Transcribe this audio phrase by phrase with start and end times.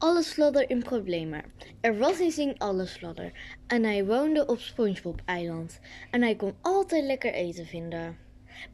[0.00, 1.42] Allesfladder in problemen.
[1.80, 3.32] Er was eens een Allesfladder
[3.66, 5.80] en hij woonde op SpongeBob-eiland.
[6.10, 8.18] En hij kon altijd lekker eten vinden.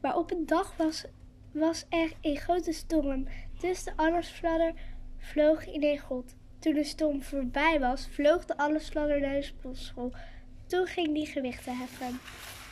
[0.01, 1.05] Maar op een dag was,
[1.51, 3.27] was er een grote storm.
[3.59, 4.73] Dus de allesfladder
[5.17, 6.35] vloog in een grot.
[6.59, 10.13] Toen de storm voorbij was, vloog de allesfladder naar de sportschool.
[10.67, 12.19] Toen ging die gewichten heffen.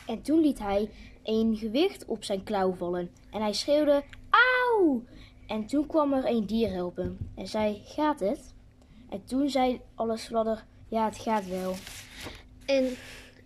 [0.06, 0.90] En toen liet hij
[1.22, 3.10] een gewicht op zijn klauw vallen.
[3.30, 5.04] En hij schreeuwde, auw!
[5.46, 7.18] En toen kwam er een dier helpen.
[7.34, 8.54] En zei, gaat het?
[9.08, 11.74] En toen zei Allesfladder, ja, het gaat wel.
[12.66, 12.96] En,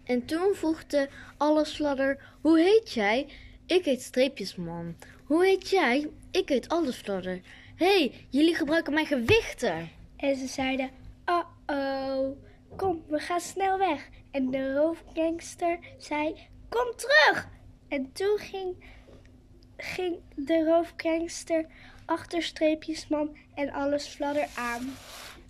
[0.05, 3.29] en toen vroeg de Allesfladder, hoe heet jij?
[3.67, 4.97] Ik heet Streepjesman.
[5.25, 6.11] Hoe heet jij?
[6.31, 7.41] Ik heet Allesfladder.
[7.77, 9.89] Hé, hey, jullie gebruiken mijn gewichten.
[10.17, 10.91] En ze zeiden,
[11.25, 12.37] oh-oh,
[12.77, 14.09] kom, we gaan snel weg.
[14.31, 16.35] En de roofgangster zei,
[16.69, 17.49] kom terug.
[17.89, 18.85] En toen ging,
[19.83, 21.67] ging de roofgangster
[22.05, 24.95] achter Streepjesman en Allesfladder aan.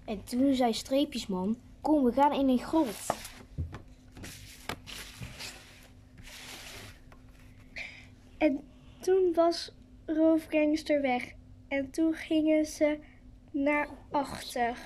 [0.04, 3.06] En toen zei Streepjesman, kom, we gaan in een grot.
[8.38, 8.60] En
[9.00, 9.72] toen was
[10.06, 11.32] roofgangster weg.
[11.68, 12.98] En toen gingen ze
[13.50, 14.76] naar achter.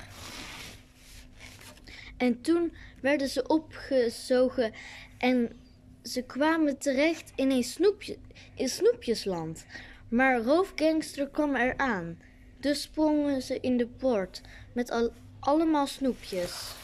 [2.17, 4.73] En toen werden ze opgezogen
[5.19, 5.61] en
[6.05, 8.19] ze kwamen terecht in een snoepje,
[8.55, 9.67] in snoepjesland.
[10.09, 12.19] Maar roofgangster kwam eraan.
[12.61, 14.41] Dus sprongen ze in de poort
[14.73, 16.75] met al, allemaal snoepjes.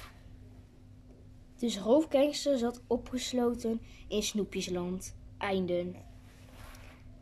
[1.56, 5.16] Dus Roofgangster zat opgesloten in Snoepjesland.
[5.38, 5.96] Einden.